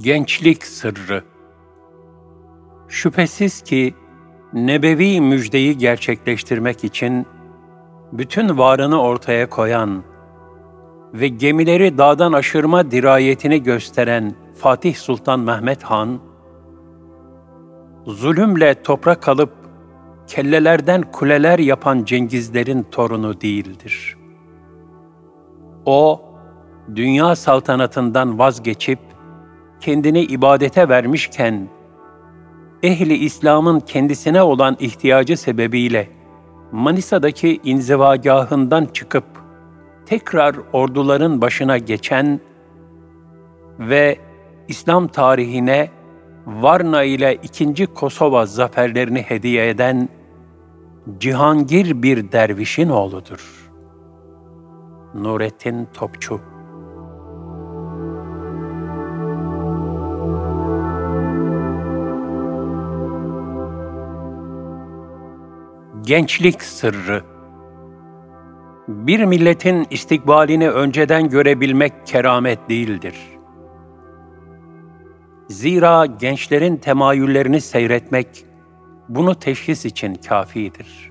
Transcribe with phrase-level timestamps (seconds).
[0.00, 1.24] Gençlik Sırrı
[2.88, 3.94] Şüphesiz ki
[4.52, 7.26] nebevi müjdeyi gerçekleştirmek için
[8.12, 10.02] bütün varını ortaya koyan
[11.14, 16.20] ve gemileri dağdan aşırma dirayetini gösteren Fatih Sultan Mehmet Han,
[18.06, 19.52] zulümle toprak alıp
[20.26, 24.16] kellelerden kuleler yapan Cengizlerin torunu değildir.
[25.86, 26.22] O,
[26.94, 28.98] dünya saltanatından vazgeçip
[29.82, 31.68] kendini ibadete vermişken,
[32.82, 36.08] ehli İslam'ın kendisine olan ihtiyacı sebebiyle
[36.72, 39.24] Manisa'daki inzivagahından çıkıp
[40.06, 42.40] tekrar orduların başına geçen
[43.78, 44.18] ve
[44.68, 45.90] İslam tarihine
[46.46, 50.08] Varna ile ikinci Kosova zaferlerini hediye eden
[51.18, 53.70] Cihangir bir dervişin oğludur.
[55.14, 56.51] Nurettin Topçu
[66.06, 67.22] Gençlik Sırrı
[68.88, 73.14] Bir milletin istikbalini önceden görebilmek keramet değildir.
[75.48, 78.28] Zira gençlerin temayüllerini seyretmek,
[79.08, 81.10] bunu teşhis için kafidir.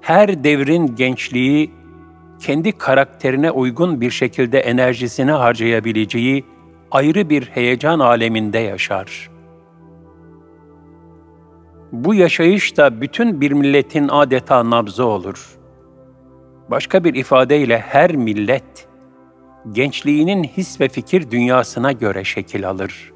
[0.00, 1.70] Her devrin gençliği,
[2.40, 6.44] kendi karakterine uygun bir şekilde enerjisini harcayabileceği
[6.90, 9.29] ayrı bir heyecan aleminde yaşar.''
[11.92, 15.58] Bu yaşayış da bütün bir milletin adeta nabzı olur.
[16.70, 18.88] Başka bir ifadeyle her millet,
[19.72, 23.12] gençliğinin his ve fikir dünyasına göre şekil alır.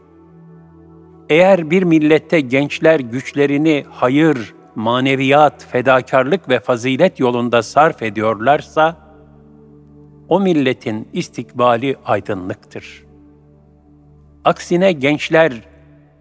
[1.29, 8.97] Eğer bir millette gençler güçlerini hayır, maneviyat, fedakarlık ve fazilet yolunda sarf ediyorlarsa,
[10.29, 13.05] o milletin istikbali aydınlıktır.
[14.45, 15.53] Aksine gençler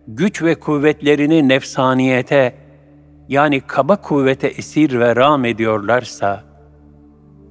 [0.08, 2.56] güç ve kuvvetlerini nefsaniyete
[3.30, 6.44] yani kaba kuvvete esir ve ram ediyorlarsa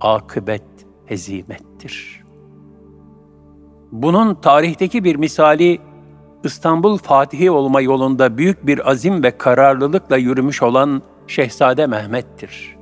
[0.01, 0.63] akıbet
[1.07, 2.23] hezimettir.
[3.93, 5.79] Bunun tarihteki bir misali
[6.45, 12.77] İstanbul Fatihi olma yolunda büyük bir azim ve kararlılıkla yürümüş olan Şehzade Mehmet'tir.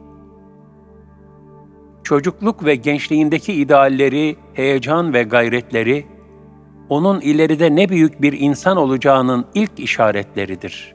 [2.02, 6.06] Çocukluk ve gençliğindeki idealleri, heyecan ve gayretleri
[6.90, 10.94] onun ileride ne büyük bir insan olacağının ilk işaretleridir.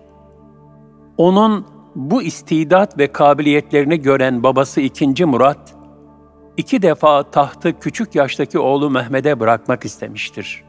[1.18, 5.26] Onun bu istidat ve kabiliyetlerini gören babası 2.
[5.26, 5.76] Murat,
[6.58, 10.64] iki defa tahtı küçük yaştaki oğlu Mehmet'e bırakmak istemiştir.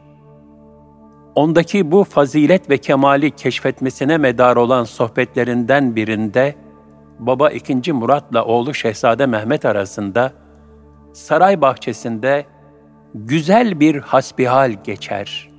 [1.35, 6.55] Ondaki bu fazilet ve kemali keşfetmesine medar olan sohbetlerinden birinde,
[7.19, 7.93] baba 2.
[7.93, 10.33] Murat'la oğlu Şehzade Mehmet arasında,
[11.13, 12.45] saray bahçesinde
[13.25, 15.49] güzel bir hasbihal geçer.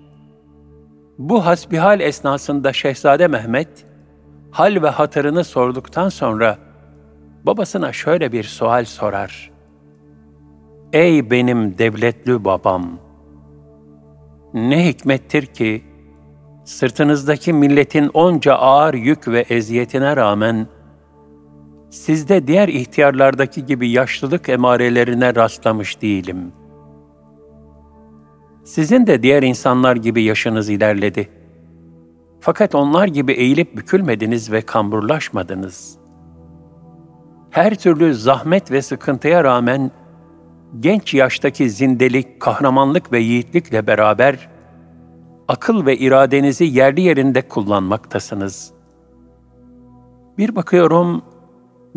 [1.19, 3.87] Bu hasbihal esnasında Şehzade Mehmet,
[4.51, 6.59] hal ve hatırını sorduktan sonra
[7.45, 9.51] babasına şöyle bir sual sorar.
[10.93, 12.99] Ey benim devletli babam!
[14.55, 15.85] Ne hikmettir ki
[16.65, 20.67] sırtınızdaki milletin onca ağır yük ve eziyetine rağmen
[21.91, 26.53] sizde diğer ihtiyarlardaki gibi yaşlılık emarelerine rastlamış değilim.
[28.69, 31.29] Sizin de diğer insanlar gibi yaşınız ilerledi.
[32.41, 35.99] Fakat onlar gibi eğilip bükülmediniz ve kamburlaşmadınız.
[37.51, 39.91] Her türlü zahmet ve sıkıntıya rağmen
[40.81, 44.49] genç yaştaki zindelik, kahramanlık ve yiğitlikle beraber
[45.49, 48.73] akıl ve iradenizi yerli yerinde kullanmaktasınız.
[50.39, 51.23] Bir bakıyorum,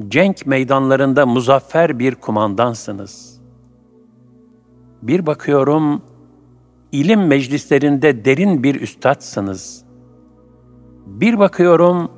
[0.07, 3.41] cenk meydanlarında muzaffer bir kumandansınız.
[5.01, 6.01] Bir bakıyorum,
[6.91, 9.85] ilim meclislerinde derin bir üstadsınız.
[11.05, 12.11] Bir bakıyorum,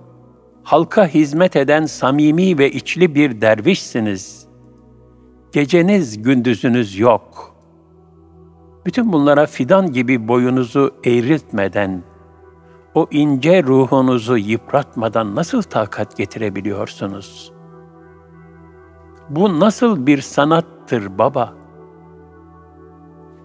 [0.63, 4.47] halka hizmet eden samimi ve içli bir dervişsiniz.
[5.51, 7.55] Geceniz gündüzünüz yok.
[8.85, 12.03] Bütün bunlara fidan gibi boyunuzu eğriltmeden,
[12.95, 17.53] o ince ruhunuzu yıpratmadan nasıl takat getirebiliyorsunuz?
[19.29, 21.62] Bu nasıl bir sanattır baba?''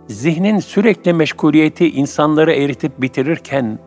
[0.09, 3.79] Zihnin sürekli meşguliyeti insanları eritip bitirirken,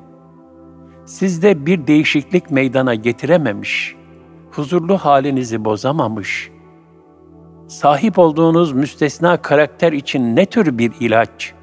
[1.06, 3.96] sizde bir değişiklik meydana getirememiş,
[4.52, 6.52] huzurlu halinizi bozamamış,
[7.68, 11.54] sahip olduğunuz müstesna karakter için ne tür bir ilaç,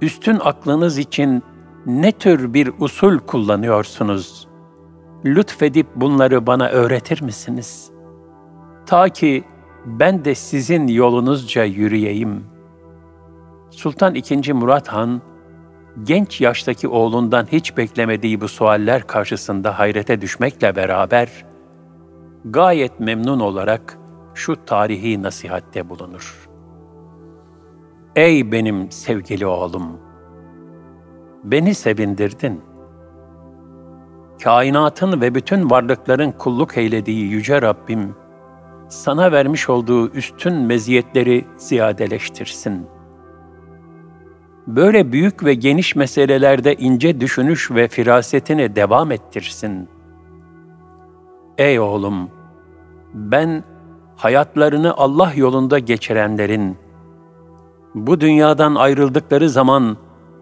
[0.00, 1.42] üstün aklınız için
[1.86, 4.48] ne tür bir usul kullanıyorsunuz?
[5.24, 7.90] Lütfedip bunları bana öğretir misiniz?
[8.86, 9.44] Ta ki
[9.86, 12.49] ben de sizin yolunuzca yürüyeyim.''
[13.70, 14.52] Sultan II.
[14.52, 15.22] Murat Han,
[16.04, 21.44] genç yaştaki oğlundan hiç beklemediği bu sualler karşısında hayrete düşmekle beraber,
[22.44, 23.98] gayet memnun olarak
[24.34, 26.48] şu tarihi nasihatte bulunur.
[28.16, 30.00] Ey benim sevgili oğlum!
[31.44, 32.60] Beni sevindirdin.
[34.42, 38.14] Kainatın ve bütün varlıkların kulluk eylediği Yüce Rabbim,
[38.88, 42.86] sana vermiş olduğu üstün meziyetleri ziyadeleştirsin.
[44.76, 49.88] Böyle büyük ve geniş meselelerde ince düşünüş ve firasetini devam ettirsin.
[51.58, 52.30] Ey oğlum,
[53.14, 53.64] ben
[54.16, 56.76] hayatlarını Allah yolunda geçirenlerin,
[57.94, 59.96] bu dünyadan ayrıldıkları zaman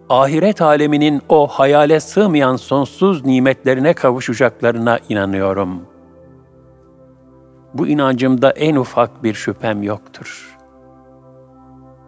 [0.09, 5.81] ahiret aleminin o hayale sığmayan sonsuz nimetlerine kavuşacaklarına inanıyorum.
[7.73, 10.58] Bu inancımda en ufak bir şüphem yoktur.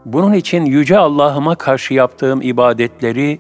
[0.05, 3.39] Bunun için yüce Allah'ıma karşı yaptığım ibadetleri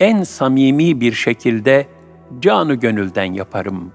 [0.00, 1.86] en samimi bir şekilde
[2.40, 3.92] canı gönülden yaparım.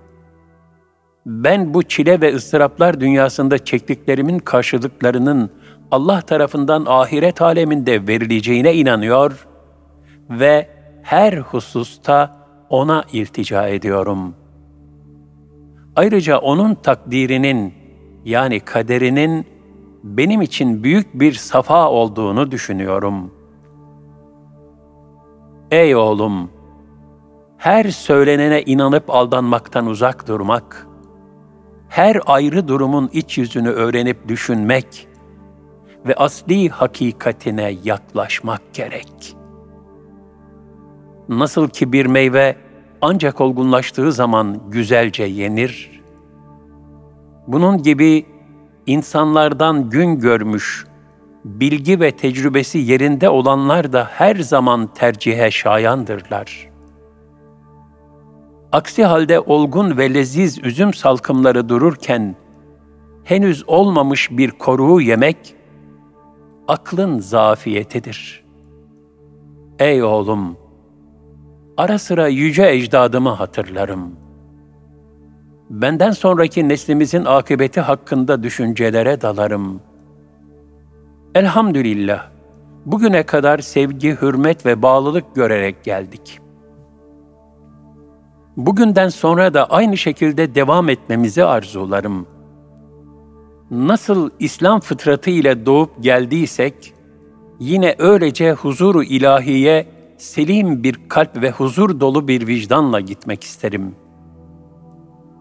[1.26, 5.52] Ben bu çile ve ıstıraplar dünyasında çektiklerimin karşılıklarının
[5.92, 9.48] Allah tarafından ahiret aleminde verileceğine inanıyor
[10.30, 10.70] ve
[11.04, 12.38] her hususta
[12.70, 14.36] ona iltica ediyorum.
[15.96, 17.74] Ayrıca onun takdirinin
[18.26, 19.46] yani kaderinin
[20.06, 23.32] benim için büyük bir safa olduğunu düşünüyorum.
[25.72, 26.50] Ey oğlum,
[27.58, 30.88] her söylenene inanıp aldanmaktan uzak durmak,
[31.90, 35.08] her ayrı durumun iç yüzünü öğrenip düşünmek
[36.06, 39.38] ve asli hakikatine yaklaşmak gerek.
[41.30, 42.56] Nasıl ki bir meyve
[43.02, 46.02] ancak olgunlaştığı zaman güzelce yenir,
[47.48, 48.35] bunun gibi
[48.88, 50.86] insanlardan gün görmüş,
[51.46, 56.70] bilgi ve tecrübesi yerinde olanlar da her zaman tercihe şayandırlar.
[58.72, 62.36] Aksi halde olgun ve leziz üzüm salkımları dururken,
[63.24, 65.56] henüz olmamış bir koruğu yemek,
[66.68, 68.46] aklın zafiyetidir.
[69.80, 70.58] Ey oğlum!
[71.78, 74.25] Ara sıra yüce ecdadımı hatırlarım.
[75.70, 79.82] Benden sonraki neslimizin akıbeti hakkında düşüncelere dalarım.
[81.36, 82.28] Elhamdülillah,
[82.86, 86.40] bugüne kadar sevgi, hürmet ve bağlılık görerek geldik.
[88.58, 92.36] Bugünden sonra da aynı şekilde devam etmemizi arzularım.''
[93.72, 96.94] nasıl İslam fıtratı ile doğup geldiysek,
[97.60, 103.96] yine öylece huzuru ilahiye selim bir kalp ve huzur dolu bir vicdanla gitmek isterim.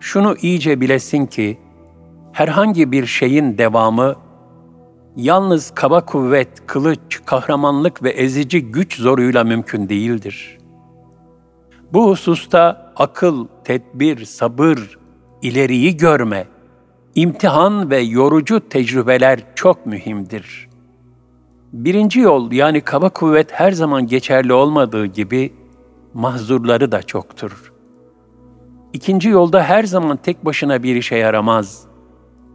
[0.04, 1.58] Şunu iyice bilesin ki,
[2.32, 4.14] herhangi bir şeyin devamı,
[5.16, 10.58] yalnız kaba kuvvet, kılıç, kahramanlık ve ezici güç zoruyla mümkün değildir.
[11.92, 14.98] Bu hususta akıl, tedbir, sabır,
[15.42, 16.46] ileriyi görme,
[17.14, 20.68] İmtihan ve yorucu tecrübeler çok mühimdir.
[21.72, 25.52] Birinci yol yani kaba kuvvet her zaman geçerli olmadığı gibi
[26.14, 27.74] mahzurları da çoktur.
[28.94, 31.87] İkinci yolda her zaman tek başına bir işe yaramaz.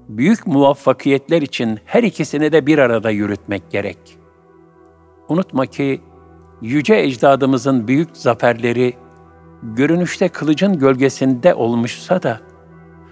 [0.09, 3.97] Büyük muvaffakiyetler için her ikisini de bir arada yürütmek gerek.
[5.29, 6.01] Unutma ki
[6.61, 8.93] yüce ecdadımızın büyük zaferleri
[9.63, 12.39] görünüşte kılıcın gölgesinde olmuşsa da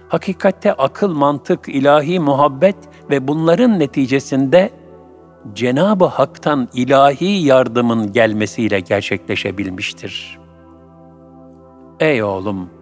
[0.08, 2.76] hakikatte akıl, mantık, ilahi muhabbet
[3.10, 4.70] ve bunların neticesinde
[5.54, 10.38] Cenab-ı Hak'tan ilahi yardımın gelmesiyle gerçekleşebilmiştir.
[12.00, 12.77] Ey oğlum!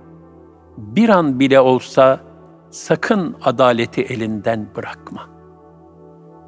[0.76, 2.20] Bir an bile olsa
[2.70, 5.28] sakın adaleti elinden bırakma.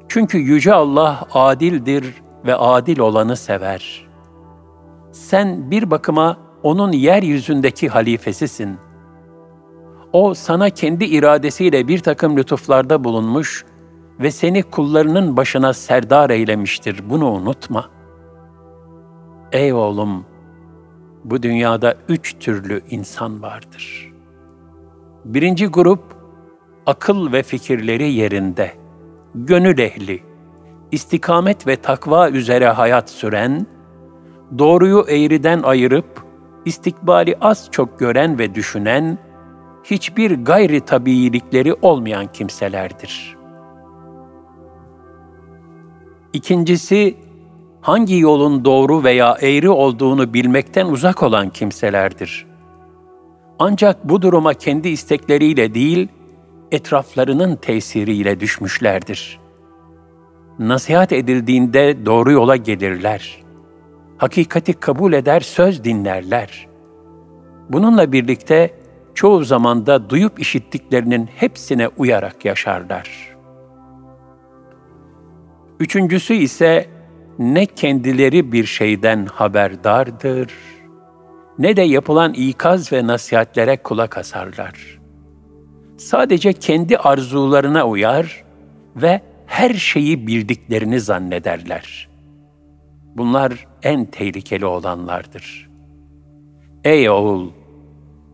[0.07, 2.13] Çünkü Yüce Allah adildir
[2.45, 4.07] ve adil olanı sever.
[5.11, 8.89] Sen bir bakıma O'nun yeryüzündeki halifesisin.''
[10.13, 13.65] O sana kendi iradesiyle bir takım lütuflarda bulunmuş
[14.19, 17.09] ve seni kullarının başına serdar eylemiştir.
[17.09, 17.89] Bunu unutma.
[19.51, 20.25] Ey oğlum,
[21.23, 24.08] bu dünyada üç türlü insan vardır.
[25.25, 26.03] Birinci grup,
[26.85, 28.71] akıl ve fikirleri yerinde,
[29.35, 30.23] gönül ehli,
[30.91, 33.67] istikamet ve takva üzere hayat süren,
[34.57, 36.23] doğruyu eğriden ayırıp,
[36.65, 39.17] istikbali az çok gören ve düşünen,
[39.83, 43.37] hiçbir gayri tabiilikleri olmayan kimselerdir.
[46.33, 47.17] İkincisi,
[47.81, 52.48] hangi yolun doğru veya eğri olduğunu bilmekten uzak olan kimselerdir.
[53.59, 56.07] Ancak bu duruma kendi istekleriyle değil,
[56.71, 59.39] etraflarının tesiriyle düşmüşlerdir.
[60.59, 63.43] Nasihat edildiğinde doğru yola gelirler.
[64.17, 66.67] hakikati kabul eder, söz dinlerler.
[67.69, 68.73] Bununla birlikte
[69.13, 73.35] çoğu zamanda duyup işittiklerinin hepsine uyarak yaşarlar.
[75.79, 76.85] Üçüncüsü ise
[77.39, 80.53] ne kendileri bir şeyden haberdardır,
[81.59, 84.99] ne de yapılan ikaz ve nasihatlere kulak asarlar.
[85.97, 88.43] Sadece kendi arzularına uyar
[88.95, 92.09] ve her şeyi bildiklerini zannederler.
[93.17, 95.69] Bunlar en tehlikeli olanlardır.
[96.83, 97.49] Ey oğul!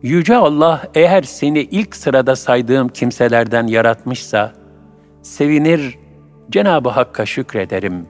[0.03, 4.53] Yüce Allah eğer seni ilk sırada saydığım kimselerden yaratmışsa,
[5.21, 5.99] sevinir,
[6.49, 8.05] Cenab-ı Hakk'a şükrederim.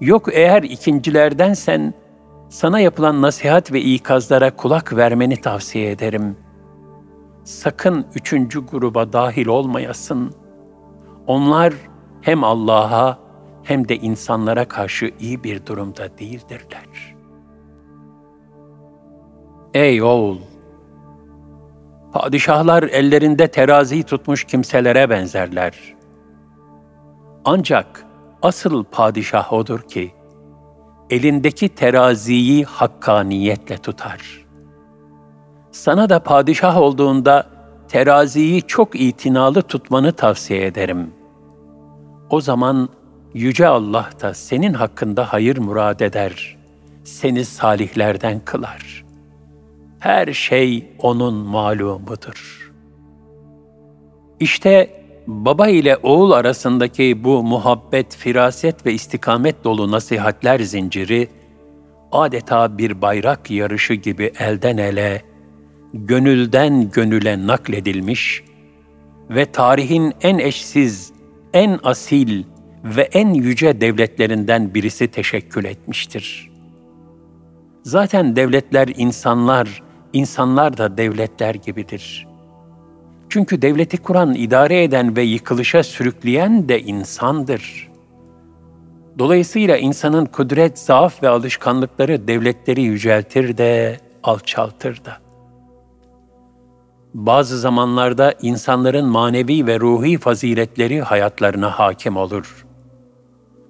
[0.00, 1.94] Yok eğer ikincilerdensen,
[2.52, 6.36] sana yapılan nasihat ve ikazlara kulak vermeni tavsiye ederim.
[7.44, 10.34] Sakın üçüncü gruba dahil olmayasın.
[11.26, 11.74] Onlar
[12.20, 13.18] hem Allah'a
[13.62, 17.16] hem de insanlara karşı iyi bir durumda değildirler.
[19.74, 20.38] Ey oğul!
[22.12, 25.94] Padişahlar ellerinde terazi tutmuş kimselere benzerler.
[27.44, 28.06] Ancak
[28.42, 30.12] asıl padişah odur ki,
[31.12, 34.46] elindeki teraziyi hakkaniyetle tutar.
[35.72, 37.46] Sana da padişah olduğunda
[37.88, 41.10] teraziyi çok itinalı tutmanı tavsiye ederim.
[42.30, 42.88] O zaman
[43.34, 46.58] Yüce Allah da senin hakkında hayır murad eder,
[47.04, 49.04] seni salihlerden kılar.
[49.98, 52.72] Her şey O'nun malumudur.
[54.40, 61.28] İşte baba ile oğul arasındaki bu muhabbet, firaset ve istikamet dolu nasihatler zinciri,
[62.12, 65.22] adeta bir bayrak yarışı gibi elden ele,
[65.94, 68.42] gönülden gönüle nakledilmiş
[69.30, 71.12] ve tarihin en eşsiz,
[71.52, 72.44] en asil
[72.84, 76.50] ve en yüce devletlerinden birisi teşekkül etmiştir.
[77.82, 82.31] Zaten devletler insanlar, insanlar da devletler gibidir.
[83.32, 87.88] Çünkü devleti kuran, idare eden ve yıkılışa sürükleyen de insandır.
[89.18, 95.16] Dolayısıyla insanın kudret, zaaf ve alışkanlıkları devletleri yüceltir de, alçaltır da.
[97.14, 102.66] Bazı zamanlarda insanların manevi ve ruhi faziletleri hayatlarına hakim olur.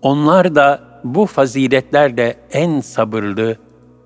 [0.02, 3.56] Onlar da bu faziletlerle en sabırlı,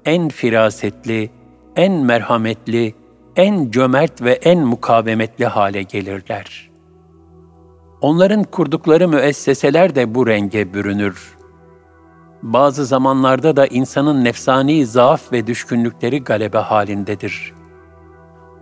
[0.05, 1.31] en firasetli,
[1.77, 2.95] en merhametli,
[3.37, 6.71] en cömert ve en mukavemetli hale gelirler.
[8.01, 11.37] Onların kurdukları müesseseler de bu renge bürünür.
[12.43, 17.55] Bazı zamanlarda da insanın nefsani zaaf ve düşkünlükleri galebe halindedir.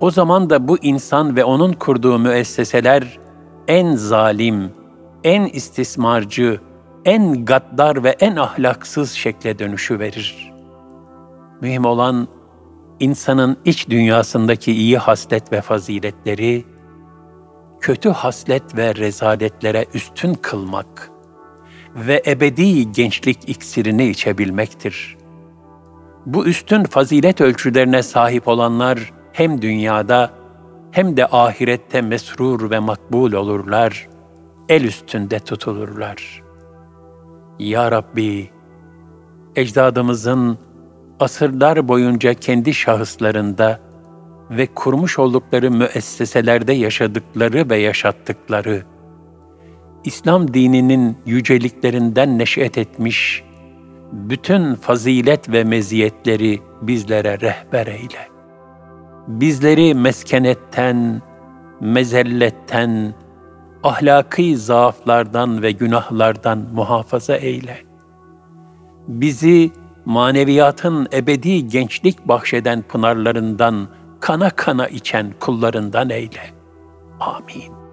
[0.00, 3.18] O zaman da bu insan ve onun kurduğu müesseseler
[3.68, 4.72] en zalim,
[5.24, 6.60] en istismarcı,
[7.04, 10.52] en gaddar ve en ahlaksız şekle dönüşü verir.
[11.60, 12.28] Mühim olan
[13.00, 16.64] insanın iç dünyasındaki iyi haslet ve faziletleri,
[17.80, 21.10] kötü haslet ve rezaletlere üstün kılmak
[21.94, 25.16] ve ebedi gençlik iksirini içebilmektir.
[26.26, 30.30] Bu üstün fazilet ölçülerine sahip olanlar hem dünyada
[30.90, 34.08] hem de ahirette mesrur ve makbul olurlar,
[34.68, 36.42] el üstünde tutulurlar.
[37.58, 38.50] Ya Rabbi,
[39.56, 40.58] ecdadımızın
[41.20, 43.80] asırlar boyunca kendi şahıslarında
[44.50, 48.82] ve kurmuş oldukları müesseselerde yaşadıkları ve yaşattıkları,
[50.04, 53.44] İslam dininin yüceliklerinden neşet etmiş,
[54.12, 58.28] bütün fazilet ve meziyetleri bizlere rehber eyle.
[59.28, 61.22] Bizleri meskenetten,
[61.80, 63.14] mezelletten,
[63.82, 67.78] ahlaki zaaflardan ve günahlardan muhafaza eyle.
[69.08, 69.70] Bizi
[70.04, 73.88] maneviyatın ebedi gençlik bahşeden pınarlarından
[74.20, 76.40] kana kana içen kullarından eyle.
[77.20, 77.84] Amin.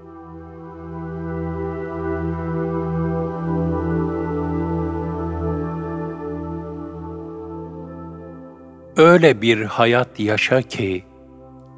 [8.98, 11.04] Öyle bir hayat yaşa ki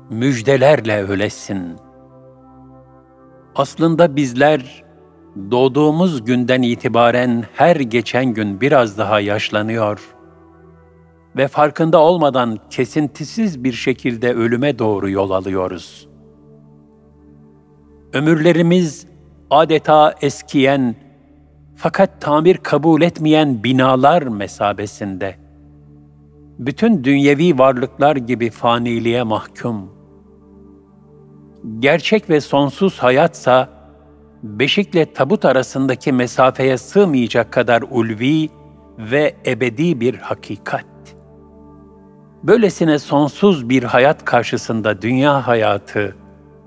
[0.09, 1.77] müjdelerle ölesin.
[3.55, 4.83] Aslında bizler
[5.51, 9.99] doğduğumuz günden itibaren her geçen gün biraz daha yaşlanıyor
[11.35, 16.07] ve farkında olmadan kesintisiz bir şekilde ölüme doğru yol alıyoruz.
[18.13, 19.07] Ömürlerimiz
[19.49, 20.95] adeta eskiyen
[21.75, 25.35] fakat tamir kabul etmeyen binalar mesabesinde.
[26.59, 29.93] Bütün dünyevi varlıklar gibi faniliğe mahkum.
[31.79, 33.69] Gerçek ve sonsuz hayatsa
[34.43, 38.49] beşikle tabut arasındaki mesafeye sığmayacak kadar ulvi
[38.97, 40.92] ve ebedi bir hakikat.
[42.43, 46.15] Böylesine sonsuz bir hayat karşısında dünya hayatı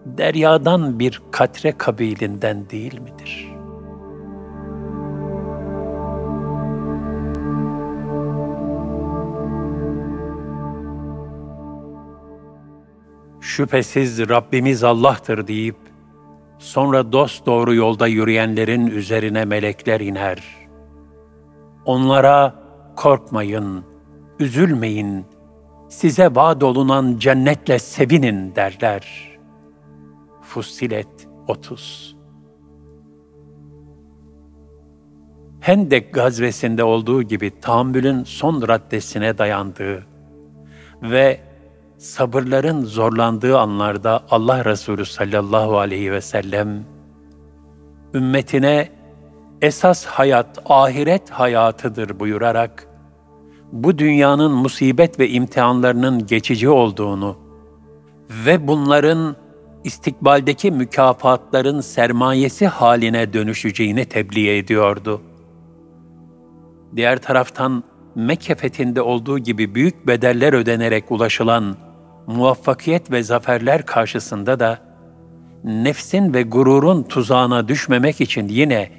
[0.07, 3.57] deryadan bir katre kabilinden değil midir?''
[13.57, 15.77] şüphesiz Rabbimiz Allah'tır deyip,
[16.59, 20.45] sonra dost doğru yolda yürüyenlerin üzerine melekler iner.
[21.85, 22.55] Onlara
[22.97, 23.85] korkmayın,
[24.39, 25.27] üzülmeyin,
[25.89, 29.37] size vaad olunan cennetle sevinin derler.
[30.43, 32.17] Fussilet 30
[35.61, 40.07] Hendek gazvesinde olduğu gibi tahammülün son raddesine dayandığı
[41.03, 41.41] ve
[41.99, 46.85] sabırların zorlandığı anlarda Allah Resulü sallallahu aleyhi ve sellem
[48.15, 48.89] ümmetine
[49.63, 52.89] esas hayat ahiret hayatıdır buyurarak
[53.73, 57.37] bu dünyanın musibet ve imtihanlarının geçici olduğunu
[58.47, 59.37] ve bunların
[59.85, 65.23] istikbaldeki mükafatların sermayesi haline dönüşeceğini tebliğ ediyordu.
[66.97, 71.77] Diğer taraftan Mekke fethinde olduğu gibi büyük bedeller ödenerek ulaşılan
[72.27, 74.79] muvaffakiyet ve zaferler karşısında da
[75.65, 78.91] nefsin ve gururun tuzağına düşmemek için yine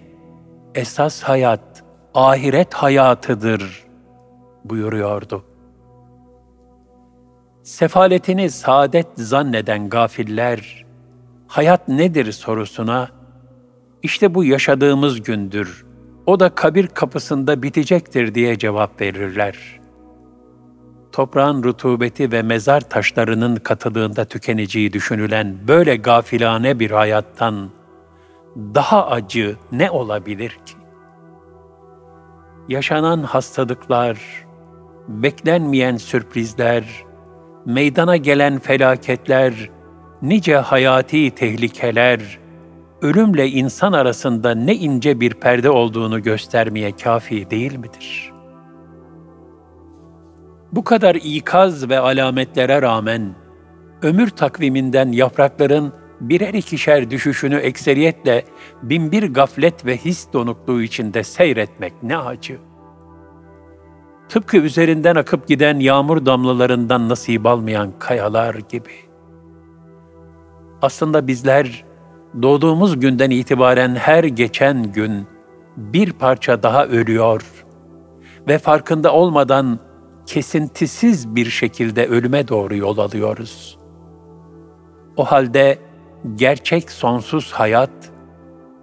[0.76, 1.84] esas hayat
[2.14, 3.87] ahiret hayatıdır
[4.70, 5.44] buyuruyordu.
[7.64, 10.86] Sefaletini saadet zanneden gafiller,
[11.48, 13.10] hayat nedir sorusuna,
[14.04, 15.86] işte bu yaşadığımız gündür,
[16.26, 19.78] o da kabir kapısında bitecektir diye cevap verirler
[21.18, 27.70] toprağın rutubeti ve mezar taşlarının katılığında tükeneceği düşünülen böyle gafilane bir hayattan
[28.56, 30.74] daha acı ne olabilir ki?
[32.70, 34.46] Yaşanan hastalıklar,
[35.08, 36.84] beklenmeyen sürprizler,
[37.66, 39.70] meydana gelen felaketler,
[40.22, 42.40] nice hayati tehlikeler,
[43.02, 48.38] ölümle insan arasında ne ince bir perde olduğunu göstermeye kafi değil midir?''
[50.72, 53.36] Bu kadar ikaz ve alametlere rağmen
[54.02, 58.44] ömür takviminden yaprakların birer ikişer düşüşünü ekseriyetle
[58.84, 62.58] binbir gaflet ve his donukluğu içinde seyretmek ne acı.
[64.30, 68.94] Tıpkı üzerinden akıp giden yağmur damlalarından nasip almayan kayalar gibi.
[70.82, 71.86] Aslında bizler
[72.42, 75.28] doğduğumuz günden itibaren her geçen gün
[75.78, 77.42] bir parça daha ölüyor
[78.48, 79.80] ve farkında olmadan
[80.26, 83.78] kesintisiz bir şekilde ölüme doğru yol alıyoruz.
[85.18, 85.80] O halde
[86.36, 87.92] gerçek sonsuz hayat,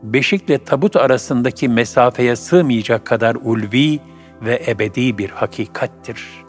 [0.03, 4.01] beşikle tabut arasındaki mesafeye sığmayacak kadar ulvi
[4.45, 6.45] ve ebedi bir hakikattir.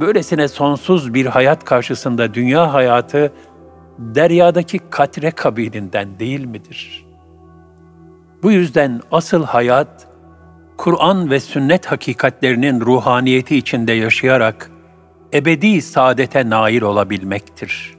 [0.00, 3.32] Böylesine sonsuz bir hayat karşısında dünya hayatı,
[3.98, 7.06] deryadaki katre kabilinden değil midir?
[8.42, 10.06] Bu yüzden asıl hayat,
[10.76, 14.70] Kur'an ve sünnet hakikatlerinin ruhaniyeti içinde yaşayarak
[15.34, 17.96] ebedi saadete nail olabilmektir.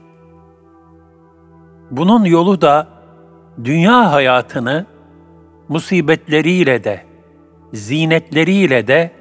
[1.90, 2.86] Bunun yolu da
[3.64, 4.86] dünya hayatını
[5.68, 7.07] musibetleriyle de,
[7.73, 9.11] zinetleriyle de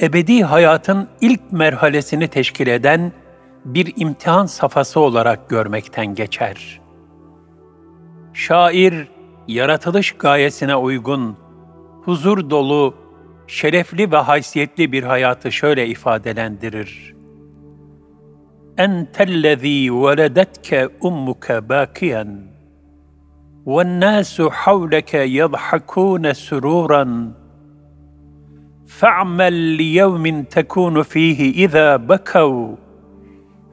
[0.00, 3.12] ebedi hayatın ilk merhalesini teşkil eden
[3.64, 6.80] bir imtihan safhası olarak görmekten geçer.
[8.32, 9.08] Şair,
[9.48, 11.36] yaratılış gayesine uygun
[12.04, 12.94] huzur dolu,
[13.46, 17.14] şerefli ve haysiyetli bir hayatı şöyle ifadelendirir.
[18.78, 22.48] Entellezî veledetke ummuke bâkiyen
[23.68, 27.04] والناس حولك يضحكون سرورا
[28.92, 32.76] فاعمل ليوم تكون فيه اذا بكوا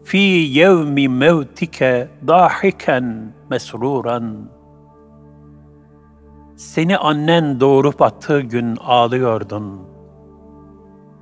[0.04, 4.46] في يوم موتك ضاحكا مسرورا
[6.56, 9.82] seni annen doğurup attığı gün ağlıyordun.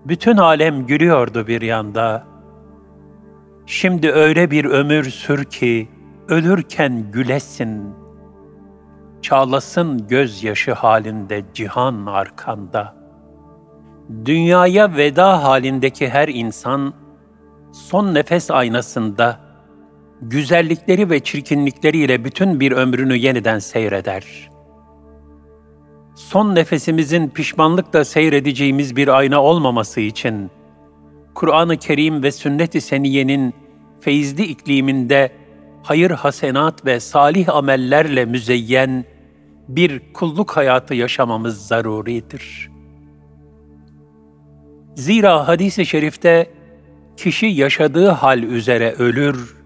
[0.06, 2.23] Bütün alem gülüyordu bir yanda.
[3.65, 5.89] Şimdi öyle bir ömür sür ki
[6.27, 7.95] ölürken gülesin.
[9.21, 12.96] Çağlasın gözyaşı halinde cihan arkanda.
[14.25, 16.94] Dünyaya veda halindeki her insan
[17.73, 19.40] son nefes aynasında
[20.23, 24.59] güzellikleri ve çirkinlikleriyle bütün bir ömrünü yeniden seyreder.''
[26.18, 30.51] son nefesimizin pişmanlıkla seyredeceğimiz bir ayna olmaması için,
[31.35, 33.55] Kur'an-ı Kerim ve sünnet-i seniyenin
[34.01, 35.33] feyizli ikliminde
[35.83, 39.05] hayır hasenat ve salih amellerle müzeyyen
[39.68, 42.71] bir kulluk hayatı yaşamamız zaruridir.
[44.98, 46.50] Zira hadis-i şerifte
[47.16, 49.56] kişi yaşadığı hal üzere ölür,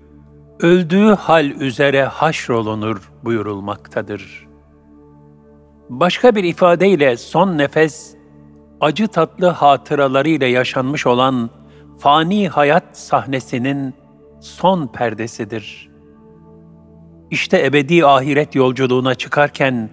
[0.60, 4.48] öldüğü hal üzere haşrolunur buyurulmaktadır.
[5.88, 8.14] Başka bir ifadeyle son nefes,
[8.80, 11.50] acı tatlı hatıralarıyla yaşanmış olan
[11.98, 13.94] fani hayat sahnesinin
[14.40, 15.90] son perdesidir.
[17.30, 19.90] İşte ebedi ahiret yolculuğuna çıkarken,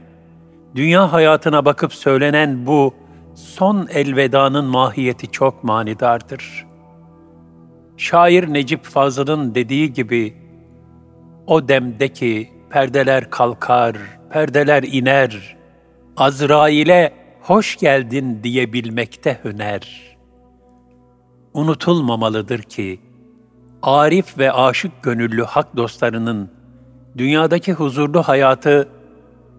[0.75, 2.93] dünya hayatına bakıp söylenen bu
[3.39, 6.65] son elvedanın mahiyeti çok manidardır.
[7.97, 10.34] Şair Necip Fazıl'ın dediği gibi,
[11.47, 13.97] o demdeki perdeler kalkar,
[14.30, 15.58] perdeler iner,
[16.17, 20.17] Azrail'e hoş geldin diyebilmekte hüner.
[21.54, 22.99] Unutulmamalıdır ki,
[23.82, 26.52] arif ve aşık gönüllü hak dostlarının
[27.17, 28.89] dünyadaki huzurlu hayatı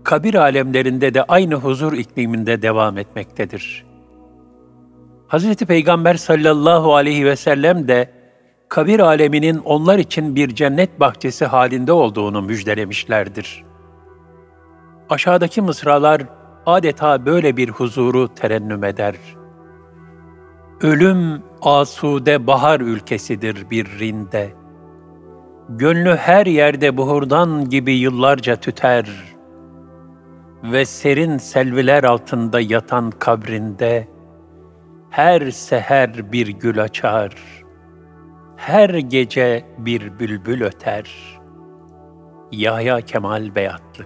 [0.05, 3.85] kabir alemlerinde de aynı huzur ikliminde devam etmektedir.
[5.29, 5.55] Hz.
[5.57, 8.11] Peygamber sallallahu aleyhi ve sellem de
[8.69, 13.65] kabir aleminin onlar için bir cennet bahçesi halinde olduğunu müjdelemişlerdir.
[15.11, 16.23] Aşağıdaki mısralar
[16.67, 19.15] adeta böyle bir huzuru terennüm eder.
[20.81, 24.51] Ölüm asude bahar ülkesidir bir rinde.
[25.69, 29.30] Gönlü her yerde buhurdan gibi yıllarca tüter.''
[30.63, 34.09] Ve serin selviler altında yatan kabrinde
[35.11, 37.35] her seher bir gül açar,
[38.57, 41.41] her gece bir bülbül öter.
[42.53, 44.05] Yahya Kemal Beyatlı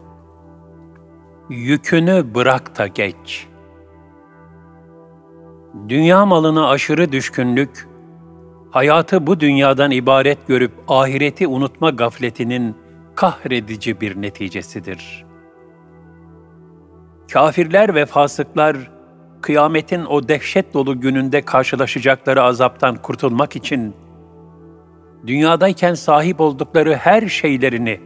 [1.50, 3.46] Yükünü bırak da geç.
[5.88, 7.88] Dünya malına aşırı düşkünlük,
[8.70, 12.76] hayatı bu dünyadan ibaret görüp ahireti unutma gafletinin
[13.14, 15.33] kahredici bir neticesidir.''
[17.32, 18.76] Kafirler ve fasıklar
[19.40, 23.94] kıyametin o dehşet dolu gününde karşılaşacakları azaptan kurtulmak için
[25.26, 28.00] dünyadayken sahip oldukları her şeylerini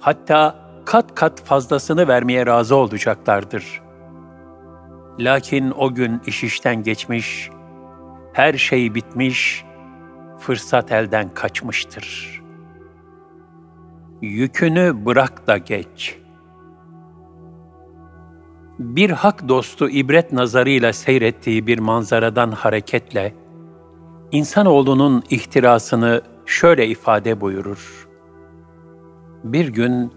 [0.00, 3.82] hatta kat kat fazlasını vermeye razı olacaklardır.
[5.18, 7.50] Lakin o gün iş işten geçmiş,
[8.32, 9.64] her şey bitmiş,
[10.40, 12.40] fırsat elden kaçmıştır.
[14.22, 16.27] Yükünü bırak da geç.''
[18.78, 23.34] Bir hak dostu ibret nazarıyla seyrettiği bir manzaradan hareketle,
[24.32, 28.08] insanoğlunun ihtirasını şöyle ifade buyurur.
[29.44, 30.12] Bir gün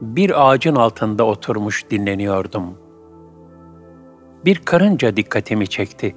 [0.00, 2.78] bir ağacın altında oturmuş dinleniyordum.
[4.44, 6.16] Bir karınca dikkatimi çekti.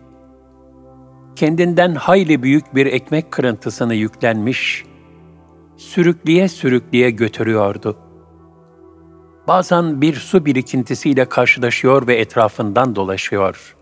[1.36, 4.86] Kendinden hayli büyük bir ekmek kırıntısını yüklenmiş,
[5.77, 8.12] sürükleye sürükleye götürüyordu.''
[9.47, 13.75] Bazen bir su birikintisiyle karşılaşıyor ve etrafından dolaşıyor.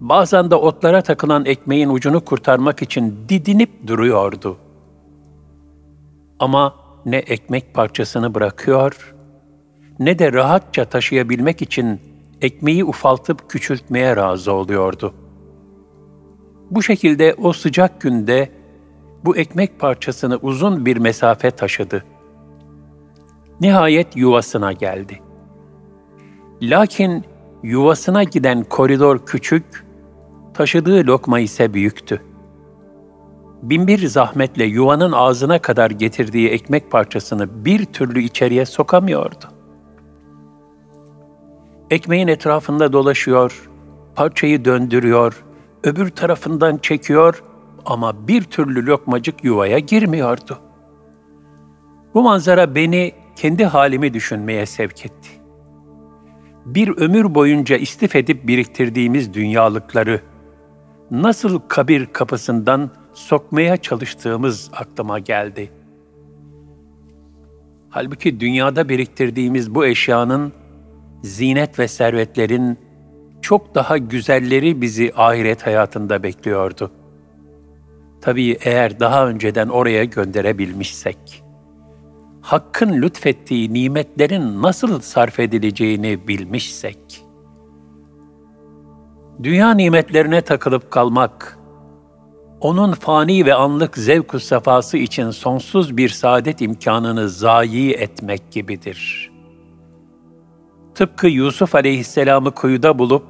[0.00, 4.56] Bazen de otlara takılan ekmeğin ucunu kurtarmak için didinip duruyordu.
[6.38, 6.74] Ama
[7.06, 9.14] ne ekmek parçasını bırakıyor,
[9.98, 12.00] ne de rahatça taşıyabilmek için
[12.40, 15.14] ekmeği ufaltıp küçültmeye razı oluyordu.
[16.70, 18.50] Bu şekilde o sıcak günde
[19.24, 22.13] bu ekmek parçasını uzun bir mesafe taşıdı.''
[23.64, 25.20] Nihayet yuvasına geldi.
[26.62, 27.24] Lakin
[27.62, 29.86] yuvasına giden koridor küçük,
[30.54, 32.22] taşıdığı lokma ise büyüktü.
[33.62, 39.44] Binbir zahmetle yuvanın ağzına kadar getirdiği ekmek parçasını bir türlü içeriye sokamıyordu.
[41.90, 43.70] Ekmeğin etrafında dolaşıyor,
[44.14, 45.44] parçayı döndürüyor,
[45.84, 47.42] öbür tarafından çekiyor
[47.86, 50.58] ama bir türlü lokmacık yuvaya girmiyordu.
[52.14, 55.28] Bu manzara beni kendi halimi düşünmeye sevk etti.
[56.66, 60.20] Bir ömür boyunca istif edip biriktirdiğimiz dünyalıkları
[61.10, 65.70] nasıl kabir kapısından sokmaya çalıştığımız aklıma geldi.
[67.90, 70.52] Halbuki dünyada biriktirdiğimiz bu eşyanın,
[71.22, 72.78] zinet ve servetlerin
[73.42, 76.90] çok daha güzelleri bizi ahiret hayatında bekliyordu.
[78.20, 81.43] Tabii eğer daha önceden oraya gönderebilmişsek.''
[82.44, 87.24] Hakk'ın lütfettiği nimetlerin nasıl sarf edileceğini bilmişsek,
[89.42, 91.58] dünya nimetlerine takılıp kalmak,
[92.60, 99.30] onun fani ve anlık zevk safası için sonsuz bir saadet imkanını zayi etmek gibidir.
[100.94, 103.26] Tıpkı Yusuf aleyhisselamı kuyuda bulup,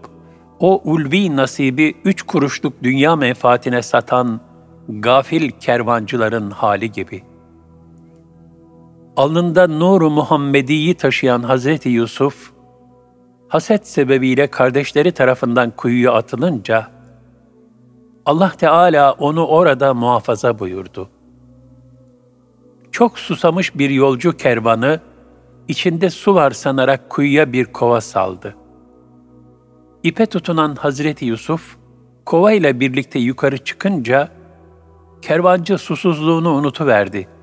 [0.61, 4.41] o ulvi nasibi üç kuruşluk dünya menfaatine satan
[4.89, 7.34] gafil kervancıların hali gibi.''
[9.17, 12.53] Alnında nuru Muhammedi'yi taşıyan Hazreti Yusuf,
[13.49, 16.89] haset sebebiyle kardeşleri tarafından kuyuya atılınca,
[18.27, 21.09] Allah Teala onu orada muhafaza buyurdu.
[22.93, 25.01] Çok susamış bir yolcu kervanı,
[25.69, 28.57] içinde su var sanarak kuyuya bir kova saldı.
[30.03, 31.77] İpe tutunan Hazreti Yusuf,
[32.27, 34.29] kova ile birlikte yukarı çıkınca,
[35.23, 37.34] kervancı susuzluğunu unutuverdi.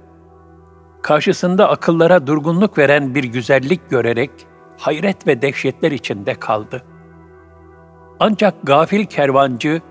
[1.02, 4.32] Karşısında akıllara durgunluk veren bir güzellik görerek,
[4.78, 6.84] hayret ve dehşetler içinde kaldı.
[8.20, 9.82] Ancak gafil kervancı,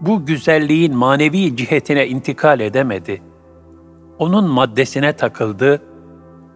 [0.00, 3.22] bu güzelliğin manevi cihetine intikal edemedi.
[4.18, 5.82] Onun maddesine takıldı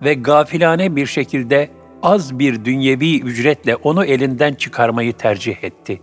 [0.04, 1.70] ve gafilane bir şekilde
[2.02, 6.02] az bir dünyevi ücretle onu elinden çıkarmayı tercih etti.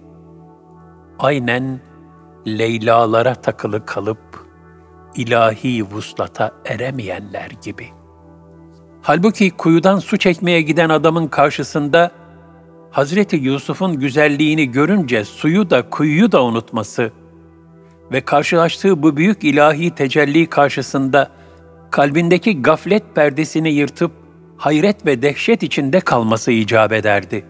[1.19, 1.81] Aynen
[2.47, 4.42] Leylalara takılı kalıp
[5.15, 7.89] ilahi vuslata eremeyenler gibi.
[9.01, 12.11] Halbuki kuyudan su çekmeye giden adamın karşısında
[12.91, 17.11] Hazreti Yusuf'un güzelliğini görünce suyu da kuyuyu da unutması
[18.11, 21.29] ve karşılaştığı bu büyük ilahi tecelli karşısında
[21.91, 24.11] kalbindeki gaflet perdesini yırtıp
[24.57, 27.45] hayret ve dehşet içinde kalması icap ederdi.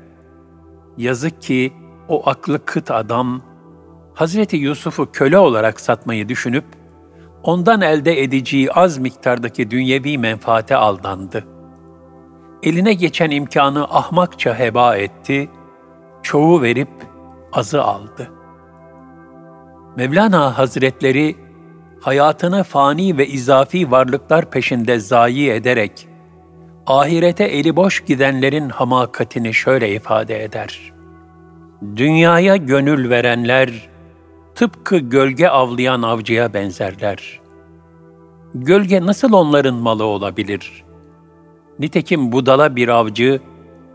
[0.98, 1.74] Yazık ki
[2.08, 3.42] o aklı kıt adam
[4.14, 6.66] Hazreti Yusuf'u köle olarak satmayı düşünüp
[7.44, 11.44] ondan elde edeceği az miktardaki dünyevi menfaate aldandı.
[12.64, 15.50] Eline geçen imkanı ahmakça heba etti,
[16.24, 16.90] çoğu verip
[17.54, 18.32] azı aldı.
[19.98, 21.36] Mevlana Hazretleri
[22.02, 26.08] hayatını fani ve izafi varlıklar peşinde zayi ederek
[26.88, 30.94] ahirete eli boş gidenlerin hamakatini şöyle ifade eder.
[31.96, 33.90] Dünyaya gönül verenler
[34.56, 37.40] tıpkı gölge avlayan avcıya benzerler.
[38.56, 40.84] Gölge nasıl onların malı olabilir?
[41.80, 43.40] Nitekim budala bir avcı,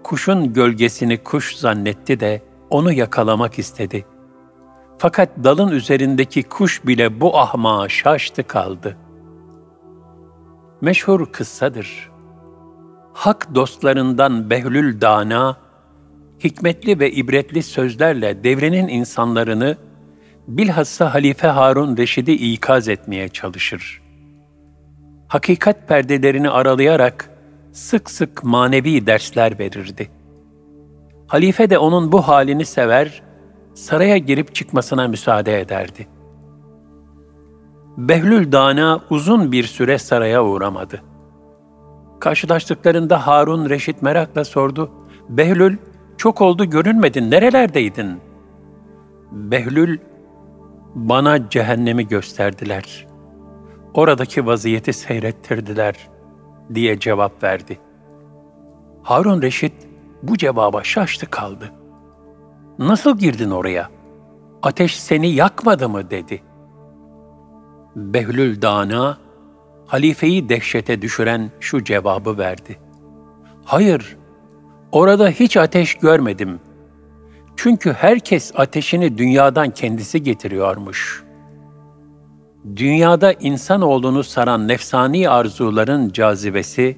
[0.02, 4.04] kuşun gölgesini kuş zannetti de onu yakalamak istedi.
[4.98, 8.96] Fakat dalın üzerindeki kuş bile bu ahmağa şaştı kaldı.
[10.80, 12.10] Meşhur kıssadır.
[13.12, 15.56] Hak dostlarından Behlül Dana,
[16.44, 19.76] hikmetli ve ibretli sözlerle devrenin insanlarını
[20.48, 24.02] bilhassa Halife Harun Reşid'i ikaz etmeye çalışır.
[25.28, 27.30] Hakikat perdelerini aralayarak
[27.72, 30.10] sık sık manevi dersler verirdi.
[31.26, 33.22] Halife de onun bu halini sever,
[33.74, 36.06] saraya girip çıkmasına müsaade ederdi.
[37.96, 41.02] Behlül Dana uzun bir süre saraya uğramadı.
[42.20, 44.90] Karşılaştıklarında Harun Reşit merakla sordu.
[45.28, 45.76] Behlül,
[46.16, 48.20] çok oldu görünmedin, nerelerdeydin?
[49.32, 49.98] Behlül,
[50.94, 53.06] bana cehennemi gösterdiler.
[53.94, 56.08] Oradaki vaziyeti seyrettirdiler
[56.74, 57.78] diye cevap verdi.
[59.02, 59.72] Harun Reşit
[60.22, 61.72] bu cevaba şaştı kaldı.
[62.78, 63.90] Nasıl girdin oraya?
[64.62, 66.42] Ateş seni yakmadı mı dedi.
[67.96, 69.18] Behlül Dana,
[69.86, 72.78] halifeyi dehşete düşüren şu cevabı verdi.
[73.64, 74.16] Hayır,
[74.92, 76.60] orada hiç ateş görmedim.
[77.60, 81.24] Çünkü herkes ateşini dünyadan kendisi getiriyormuş.
[82.76, 86.96] Dünyada insanoğlunu saran nefsani arzuların cazibesi,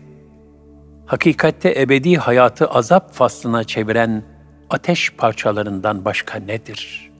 [1.07, 4.23] hakikatte ebedi hayatı azap faslına çeviren
[4.71, 7.11] ateş parçalarından başka nedir?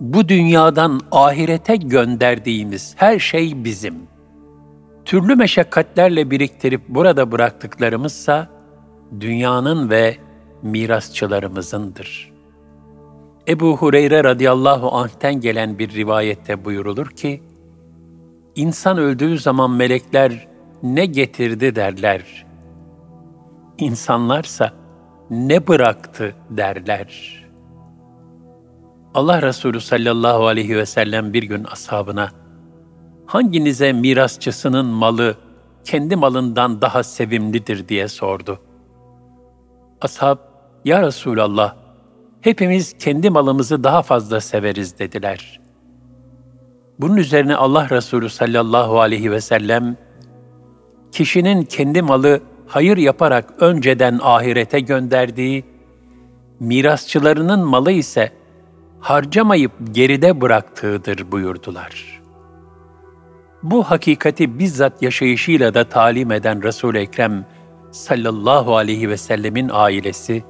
[0.00, 3.94] Bu dünyadan ahirete gönderdiğimiz her şey bizim.
[5.04, 8.48] Türlü meşakkatlerle biriktirip burada bıraktıklarımızsa
[9.20, 10.23] dünyanın ve
[10.64, 12.32] mirasçılarımızındır.
[13.48, 17.42] Ebu Hureyre radıyallahu anh'ten gelen bir rivayette buyurulur ki,
[18.56, 20.48] İnsan öldüğü zaman melekler
[20.82, 22.46] ne getirdi derler.
[23.78, 24.72] İnsanlarsa
[25.30, 27.44] ne bıraktı derler.
[29.14, 32.30] Allah Resulü sallallahu aleyhi ve sellem bir gün ashabına,
[33.26, 35.36] hanginize mirasçısının malı
[35.84, 38.60] kendi malından daha sevimlidir diye sordu.
[40.00, 40.38] Ashab,
[40.84, 41.76] Ya Resulallah,
[42.40, 45.60] hepimiz kendi malımızı daha fazla severiz dediler.
[47.00, 49.96] Bunun üzerine Allah Resulü sallallahu aleyhi ve sellem,
[51.12, 55.64] kişinin kendi malı hayır yaparak önceden ahirete gönderdiği,
[56.60, 58.32] mirasçılarının malı ise
[59.00, 62.22] harcamayıp geride bıraktığıdır buyurdular.
[63.62, 67.44] Bu hakikati bizzat yaşayışıyla da talim eden Resul-i Ekrem
[67.90, 70.44] sallallahu aleyhi ve sellemin ailesi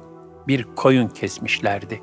[0.47, 2.01] bir koyun kesmişlerdi.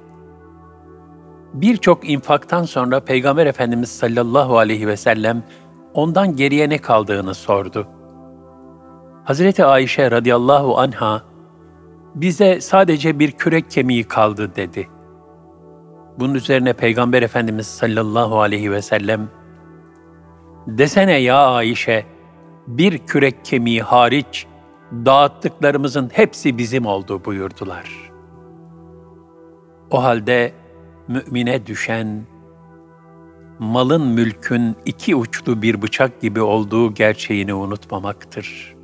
[1.55, 5.43] Birçok infaktan sonra Peygamber Efendimiz sallallahu aleyhi ve sellem
[5.95, 7.87] ondan geriye ne kaldığını sordu.
[9.25, 11.23] Hazreti Ayşe radıyallahu anha
[12.15, 14.89] bize sadece bir kürek kemiği kaldı dedi.
[16.19, 19.29] Bunun üzerine Peygamber Efendimiz sallallahu aleyhi ve sellem,
[20.67, 22.07] Desene ya Ayşe,
[22.67, 24.47] bir kürek kemiği hariç
[24.93, 28.12] dağıttıklarımızın hepsi bizim oldu buyurdular.
[29.93, 30.53] O halde
[31.09, 32.23] mümine düşen,
[33.59, 38.75] malın mülkün iki uçlu bir bıçak gibi olduğu gerçeğini unutmamaktır.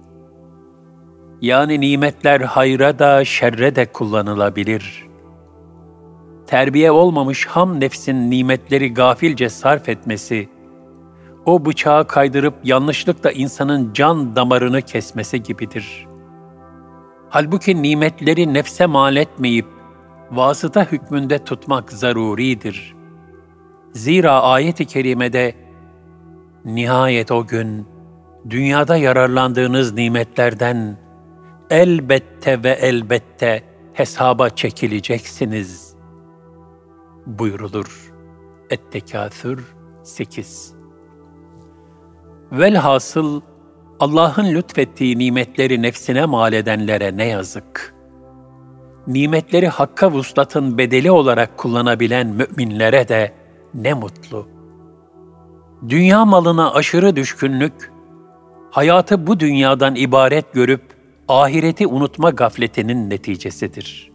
[1.41, 5.07] Yani nimetler hayra da şerre de kullanılabilir.
[6.47, 10.49] Terbiye olmamış ham nefsin nimetleri gafilce sarf etmesi,
[11.47, 16.07] o bıçağı kaydırıp yanlışlıkla insanın can damarını kesmesi gibidir.
[17.31, 19.78] Halbuki nimetleri nefse mal etmeyip,
[20.31, 22.97] vasıta hükmünde tutmak zaruridir.
[23.93, 25.55] Zira ayet-i kerimede,
[26.65, 27.87] nihayet o gün,
[28.51, 30.99] dünyada yararlandığınız nimetlerden,
[31.71, 33.63] elbette ve elbette
[33.93, 35.95] hesaba çekileceksiniz
[37.27, 38.13] buyurulur.
[38.71, 40.75] Et-Tekâthür 8
[42.53, 43.41] Velhasıl
[44.01, 47.98] Allah'ın lütfettiği nimetleri nefsine mal edenlere ne yazık.
[49.09, 53.33] Nimetleri hakka vuslatın bedeli olarak kullanabilen müminlere de
[53.75, 54.49] ne mutlu.
[55.89, 57.93] Dünya malına aşırı düşkünlük,
[58.71, 60.83] hayatı bu dünyadan ibaret görüp
[61.29, 64.11] ahireti unutma gafletinin neticesidir.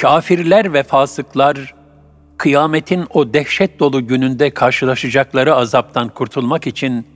[0.00, 1.74] Kafirler ve fasıklar,
[2.36, 7.06] kıyametin o dehşet dolu gününde karşılaşacakları azaptan kurtulmak için,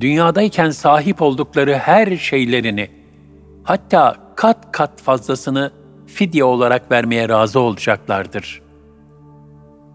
[0.00, 2.90] dünyadayken sahip oldukları her şeylerini,
[3.64, 5.70] hatta kat kat fazlasını
[6.06, 8.62] fidye olarak vermeye razı olacaklardır.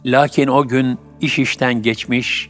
[0.06, 2.50] Lakin o gün iş işten geçmiş,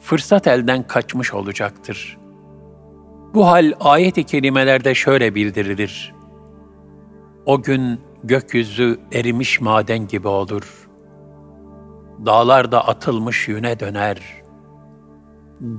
[0.00, 2.18] fırsat elden kaçmış olacaktır.
[3.34, 6.14] Bu hal ayet-i kerimelerde şöyle bildirilir.
[7.46, 10.88] O gün gökyüzü erimiş maden gibi olur.
[12.26, 14.18] Dağlar da atılmış yüne döner.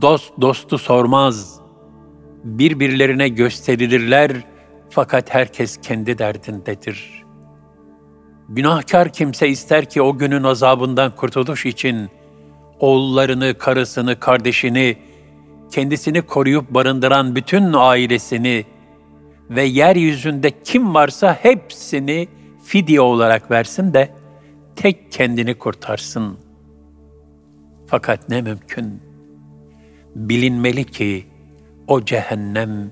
[0.02, 1.60] Dost dostu sormaz.
[2.44, 4.32] Birbirlerine gösterilirler
[4.94, 7.24] fakat herkes kendi derdindedir.
[8.50, 12.10] Günahkar kimse ister ki o günün azabından kurtuluş için
[12.80, 14.98] oğullarını, karısını, kardeşini,
[15.72, 18.66] kendisini koruyup barındıran bütün ailesini
[19.50, 22.28] ve yeryüzünde kim varsa hepsini
[22.64, 24.14] fidye olarak versin de
[24.76, 26.38] tek kendini kurtarsın.
[27.88, 29.02] Fakat ne mümkün.
[30.16, 31.28] Bilinmeli ki
[31.88, 32.92] o cehennem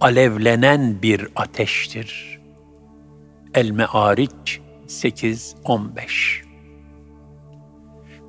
[0.00, 2.40] alevlenen bir ateştir.
[3.54, 6.42] El-Me'ariç 8-15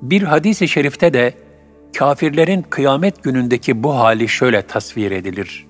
[0.02, 1.34] Bir hadis-i şerifte de
[1.96, 5.66] kafirlerin kıyamet günündeki bu hali şöyle tasvir edilir.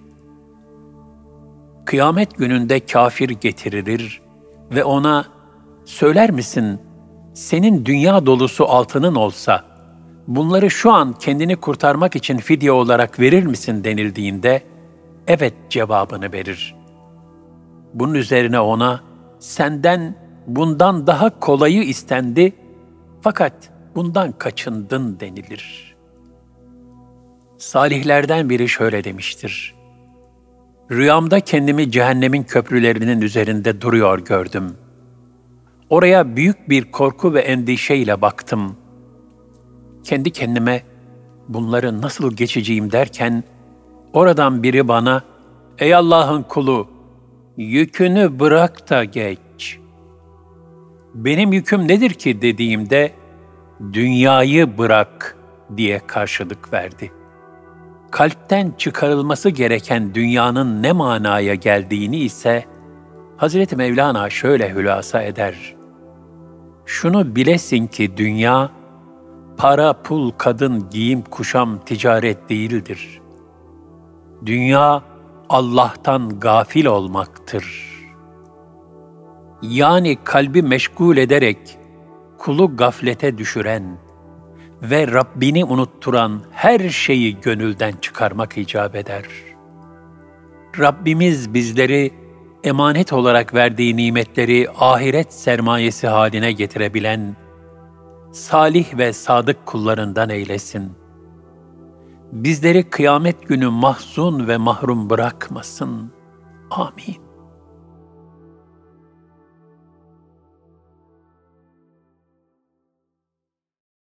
[1.85, 4.21] Kıyamet gününde kafir getirilir
[4.71, 5.27] ve ona
[5.85, 6.81] söyler misin
[7.35, 9.65] senin dünya dolusu altının olsa
[10.27, 14.70] bunları şu an kendini kurtarmak için fidye olarak verir misin denildiğinde
[15.31, 16.75] evet cevabını verir.
[17.95, 19.01] Bunun üzerine ona
[19.39, 20.15] senden
[20.47, 22.53] bundan daha kolayı istendi
[23.21, 25.97] fakat bundan kaçındın denilir.
[27.59, 29.75] Salihlerden biri şöyle demiştir.
[30.91, 34.77] Rüyamda kendimi cehennemin köprülerinin üzerinde duruyor gördüm.
[35.91, 38.77] Oraya büyük bir korku ve endişeyle baktım.
[40.05, 40.83] Kendi kendime
[41.49, 43.45] bunları nasıl geçeceğim derken
[44.13, 45.23] oradan biri bana
[45.79, 46.89] "Ey Allah'ın kulu,
[47.57, 49.79] yükünü bırak da geç."
[51.15, 53.13] Benim yüküm nedir ki dediğimde
[53.93, 55.37] dünyayı bırak
[55.77, 57.21] diye karşılık verdi.''
[58.11, 62.65] kalpten çıkarılması gereken dünyanın ne manaya geldiğini ise
[63.37, 65.55] Hazreti Mevlana şöyle hülasa eder.
[66.87, 68.71] Şunu bilesin ki dünya,
[69.57, 73.20] para, pul, kadın, giyim, kuşam, ticaret değildir.
[74.47, 75.03] Dünya,
[75.49, 77.91] Allah'tan gafil olmaktır.
[79.63, 81.59] Yani kalbi meşgul ederek
[82.39, 83.99] kulu gaflete düşüren,
[84.83, 89.25] ve Rabbini unutturan her şeyi gönülden çıkarmak icap eder.
[90.79, 92.11] Rabbimiz bizleri
[92.65, 97.37] emanet olarak verdiği nimetleri ahiret sermayesi haline getirebilen
[98.33, 101.00] salih ve sadık kullarından eylesin.
[102.33, 106.13] Bizleri kıyamet günü mahzun ve mahrum bırakmasın.
[106.71, 107.30] Amin.